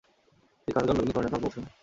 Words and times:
তিনি 0.61 0.71
কাহারও 0.75 0.87
দণ্ডবিধান 0.87 1.13
করেন 1.15 1.23
না, 1.23 1.23
কাহাকেও 1.31 1.43
পুরস্কার 1.43 1.63
দেন 1.63 1.67
না। 1.69 1.77